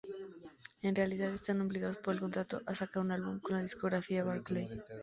En 0.81 0.95
realidad, 0.95 1.31
están 1.31 1.61
obligados 1.61 1.99
por 1.99 2.19
contrato 2.19 2.59
a 2.65 2.73
sacar 2.73 3.03
un 3.03 3.11
álbum 3.11 3.39
con 3.39 3.57
la 3.57 3.61
discográfica 3.61 4.23
Barclay. 4.23 4.67